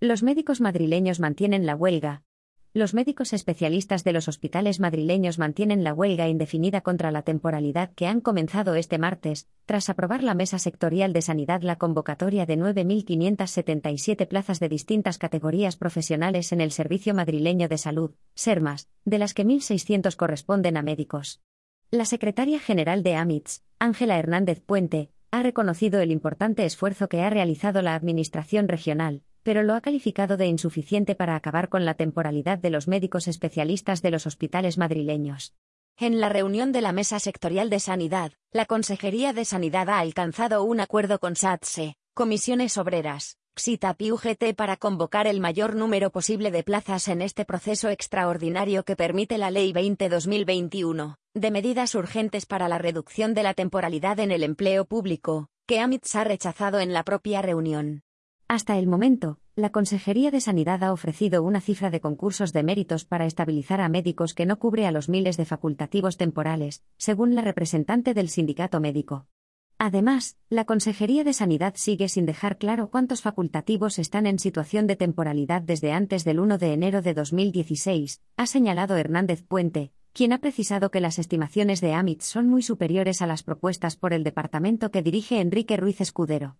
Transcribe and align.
Los 0.00 0.22
médicos 0.22 0.60
madrileños 0.60 1.18
mantienen 1.18 1.66
la 1.66 1.74
huelga. 1.74 2.22
Los 2.72 2.94
médicos 2.94 3.32
especialistas 3.32 4.04
de 4.04 4.12
los 4.12 4.28
hospitales 4.28 4.78
madrileños 4.78 5.40
mantienen 5.40 5.82
la 5.82 5.92
huelga 5.92 6.28
indefinida 6.28 6.82
contra 6.82 7.10
la 7.10 7.22
temporalidad 7.22 7.90
que 7.96 8.06
han 8.06 8.20
comenzado 8.20 8.76
este 8.76 8.96
martes, 8.98 9.48
tras 9.66 9.90
aprobar 9.90 10.22
la 10.22 10.34
Mesa 10.34 10.60
Sectorial 10.60 11.12
de 11.12 11.20
Sanidad 11.20 11.62
la 11.62 11.78
convocatoria 11.78 12.46
de 12.46 12.56
9.577 12.56 14.28
plazas 14.28 14.60
de 14.60 14.68
distintas 14.68 15.18
categorías 15.18 15.76
profesionales 15.76 16.52
en 16.52 16.60
el 16.60 16.70
Servicio 16.70 17.12
Madrileño 17.12 17.66
de 17.66 17.78
Salud, 17.78 18.12
SERMAS, 18.36 18.88
de 19.04 19.18
las 19.18 19.34
que 19.34 19.44
1.600 19.44 20.14
corresponden 20.14 20.76
a 20.76 20.82
médicos. 20.82 21.40
La 21.90 22.04
secretaria 22.04 22.60
general 22.60 23.02
de 23.02 23.16
AMITS, 23.16 23.64
Ángela 23.80 24.16
Hernández 24.16 24.62
Puente, 24.64 25.10
ha 25.32 25.42
reconocido 25.42 26.00
el 26.00 26.12
importante 26.12 26.64
esfuerzo 26.64 27.08
que 27.08 27.22
ha 27.22 27.30
realizado 27.30 27.82
la 27.82 27.96
Administración 27.96 28.68
regional, 28.68 29.22
pero 29.48 29.62
lo 29.62 29.72
ha 29.72 29.80
calificado 29.80 30.36
de 30.36 30.44
insuficiente 30.44 31.14
para 31.14 31.34
acabar 31.34 31.70
con 31.70 31.86
la 31.86 31.94
temporalidad 31.94 32.58
de 32.58 32.68
los 32.68 32.86
médicos 32.86 33.28
especialistas 33.28 34.02
de 34.02 34.10
los 34.10 34.26
hospitales 34.26 34.76
madrileños. 34.76 35.54
En 35.96 36.20
la 36.20 36.28
reunión 36.28 36.70
de 36.70 36.82
la 36.82 36.92
Mesa 36.92 37.18
Sectorial 37.18 37.70
de 37.70 37.80
Sanidad, 37.80 38.32
la 38.52 38.66
Consejería 38.66 39.32
de 39.32 39.46
Sanidad 39.46 39.88
ha 39.88 40.00
alcanzado 40.00 40.64
un 40.64 40.80
acuerdo 40.80 41.18
con 41.18 41.34
SATSE, 41.34 41.96
Comisiones 42.12 42.76
Obreras, 42.76 43.38
XITAP 43.56 44.02
y 44.02 44.52
para 44.52 44.76
convocar 44.76 45.26
el 45.26 45.40
mayor 45.40 45.76
número 45.76 46.10
posible 46.10 46.50
de 46.50 46.62
plazas 46.62 47.08
en 47.08 47.22
este 47.22 47.46
proceso 47.46 47.88
extraordinario 47.88 48.84
que 48.84 48.96
permite 48.96 49.38
la 49.38 49.50
Ley 49.50 49.72
20-2021, 49.72 51.16
de 51.32 51.50
medidas 51.50 51.94
urgentes 51.94 52.44
para 52.44 52.68
la 52.68 52.76
reducción 52.76 53.32
de 53.32 53.44
la 53.44 53.54
temporalidad 53.54 54.20
en 54.20 54.30
el 54.30 54.42
empleo 54.42 54.84
público, 54.84 55.48
que 55.66 55.80
AMITS 55.80 56.16
ha 56.16 56.24
rechazado 56.24 56.80
en 56.80 56.92
la 56.92 57.02
propia 57.02 57.40
reunión. 57.40 58.02
Hasta 58.50 58.78
el 58.78 58.86
momento, 58.86 59.38
la 59.56 59.68
Consejería 59.68 60.30
de 60.30 60.40
Sanidad 60.40 60.82
ha 60.82 60.94
ofrecido 60.94 61.42
una 61.42 61.60
cifra 61.60 61.90
de 61.90 62.00
concursos 62.00 62.54
de 62.54 62.62
méritos 62.62 63.04
para 63.04 63.26
estabilizar 63.26 63.82
a 63.82 63.90
médicos 63.90 64.32
que 64.32 64.46
no 64.46 64.58
cubre 64.58 64.86
a 64.86 64.90
los 64.90 65.10
miles 65.10 65.36
de 65.36 65.44
facultativos 65.44 66.16
temporales, 66.16 66.82
según 66.96 67.34
la 67.34 67.42
representante 67.42 68.14
del 68.14 68.30
sindicato 68.30 68.80
médico. 68.80 69.26
Además, 69.76 70.38
la 70.48 70.64
Consejería 70.64 71.24
de 71.24 71.34
Sanidad 71.34 71.74
sigue 71.76 72.08
sin 72.08 72.24
dejar 72.24 72.56
claro 72.56 72.88
cuántos 72.88 73.20
facultativos 73.20 73.98
están 73.98 74.26
en 74.26 74.38
situación 74.38 74.86
de 74.86 74.96
temporalidad 74.96 75.60
desde 75.60 75.92
antes 75.92 76.24
del 76.24 76.40
1 76.40 76.56
de 76.56 76.72
enero 76.72 77.02
de 77.02 77.12
2016, 77.12 78.22
ha 78.38 78.46
señalado 78.46 78.96
Hernández 78.96 79.42
Puente, 79.42 79.92
quien 80.14 80.32
ha 80.32 80.38
precisado 80.38 80.90
que 80.90 81.00
las 81.00 81.18
estimaciones 81.18 81.82
de 81.82 81.92
AMIT 81.92 82.22
son 82.22 82.48
muy 82.48 82.62
superiores 82.62 83.20
a 83.20 83.26
las 83.26 83.42
propuestas 83.42 83.96
por 83.96 84.14
el 84.14 84.24
departamento 84.24 84.90
que 84.90 85.02
dirige 85.02 85.38
Enrique 85.38 85.76
Ruiz 85.76 86.00
Escudero. 86.00 86.56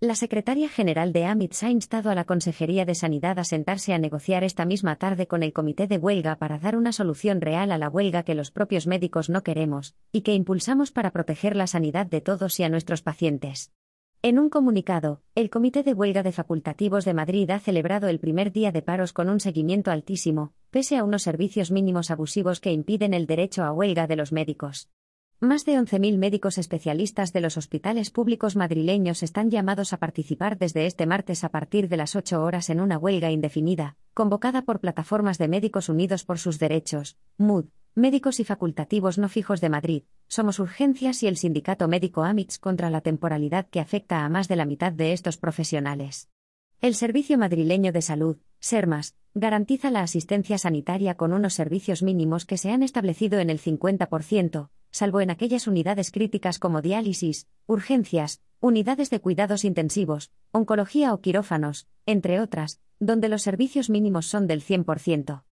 La 0.00 0.14
secretaria 0.14 0.68
general 0.68 1.12
de 1.12 1.24
AMITS 1.24 1.64
ha 1.64 1.70
instado 1.70 2.10
a 2.10 2.14
la 2.14 2.22
Consejería 2.22 2.84
de 2.84 2.94
Sanidad 2.94 3.40
a 3.40 3.42
sentarse 3.42 3.92
a 3.92 3.98
negociar 3.98 4.44
esta 4.44 4.64
misma 4.64 4.94
tarde 4.94 5.26
con 5.26 5.42
el 5.42 5.52
comité 5.52 5.88
de 5.88 5.98
huelga 5.98 6.36
para 6.36 6.60
dar 6.60 6.76
una 6.76 6.92
solución 6.92 7.40
real 7.40 7.72
a 7.72 7.78
la 7.78 7.88
huelga 7.88 8.22
que 8.22 8.36
los 8.36 8.52
propios 8.52 8.86
médicos 8.86 9.28
no 9.28 9.42
queremos, 9.42 9.96
y 10.12 10.20
que 10.20 10.34
impulsamos 10.34 10.92
para 10.92 11.10
proteger 11.10 11.56
la 11.56 11.66
sanidad 11.66 12.06
de 12.06 12.20
todos 12.20 12.60
y 12.60 12.62
a 12.62 12.68
nuestros 12.68 13.02
pacientes. 13.02 13.72
En 14.22 14.38
un 14.38 14.50
comunicado, 14.50 15.20
el 15.34 15.50
Comité 15.50 15.82
de 15.82 15.94
Huelga 15.94 16.22
de 16.22 16.30
Facultativos 16.30 17.04
de 17.04 17.14
Madrid 17.14 17.50
ha 17.50 17.58
celebrado 17.58 18.06
el 18.06 18.20
primer 18.20 18.52
día 18.52 18.70
de 18.70 18.82
paros 18.82 19.12
con 19.12 19.28
un 19.28 19.40
seguimiento 19.40 19.90
altísimo, 19.90 20.52
pese 20.70 20.96
a 20.96 21.02
unos 21.02 21.22
servicios 21.22 21.72
mínimos 21.72 22.12
abusivos 22.12 22.60
que 22.60 22.70
impiden 22.70 23.14
el 23.14 23.26
derecho 23.26 23.64
a 23.64 23.72
huelga 23.72 24.06
de 24.06 24.14
los 24.14 24.30
médicos. 24.30 24.88
Más 25.40 25.64
de 25.64 25.78
11.000 25.78 26.18
médicos 26.18 26.58
especialistas 26.58 27.32
de 27.32 27.40
los 27.40 27.56
hospitales 27.56 28.10
públicos 28.10 28.56
madrileños 28.56 29.22
están 29.22 29.52
llamados 29.52 29.92
a 29.92 29.98
participar 29.98 30.58
desde 30.58 30.84
este 30.84 31.06
martes 31.06 31.44
a 31.44 31.48
partir 31.48 31.88
de 31.88 31.96
las 31.96 32.16
8 32.16 32.42
horas 32.42 32.70
en 32.70 32.80
una 32.80 32.98
huelga 32.98 33.30
indefinida, 33.30 33.96
convocada 34.14 34.62
por 34.62 34.80
plataformas 34.80 35.38
de 35.38 35.46
Médicos 35.46 35.88
Unidos 35.88 36.24
por 36.24 36.40
sus 36.40 36.58
Derechos, 36.58 37.18
MUD, 37.36 37.66
Médicos 37.94 38.40
y 38.40 38.44
Facultativos 38.44 39.16
No 39.16 39.28
Fijos 39.28 39.60
de 39.60 39.68
Madrid, 39.68 40.02
Somos 40.26 40.58
Urgencias 40.58 41.22
y 41.22 41.28
el 41.28 41.36
Sindicato 41.36 41.86
Médico 41.86 42.24
AMITS 42.24 42.58
contra 42.58 42.90
la 42.90 43.00
temporalidad 43.00 43.68
que 43.68 43.78
afecta 43.78 44.24
a 44.24 44.28
más 44.28 44.48
de 44.48 44.56
la 44.56 44.64
mitad 44.64 44.90
de 44.90 45.12
estos 45.12 45.36
profesionales. 45.36 46.28
El 46.80 46.96
Servicio 46.96 47.38
Madrileño 47.38 47.92
de 47.92 48.02
Salud, 48.02 48.38
SERMAS, 48.58 49.14
garantiza 49.34 49.92
la 49.92 50.02
asistencia 50.02 50.58
sanitaria 50.58 51.14
con 51.14 51.32
unos 51.32 51.54
servicios 51.54 52.02
mínimos 52.02 52.44
que 52.44 52.58
se 52.58 52.72
han 52.72 52.82
establecido 52.82 53.38
en 53.38 53.50
el 53.50 53.60
50%, 53.60 54.70
salvo 54.90 55.20
en 55.20 55.30
aquellas 55.30 55.66
unidades 55.66 56.10
críticas 56.10 56.58
como 56.58 56.82
diálisis, 56.82 57.46
urgencias, 57.66 58.40
unidades 58.60 59.10
de 59.10 59.20
cuidados 59.20 59.64
intensivos, 59.64 60.30
oncología 60.50 61.12
o 61.14 61.20
quirófanos, 61.20 61.86
entre 62.06 62.40
otras, 62.40 62.80
donde 62.98 63.28
los 63.28 63.42
servicios 63.42 63.90
mínimos 63.90 64.26
son 64.26 64.46
del 64.46 64.62
100%. 64.62 65.44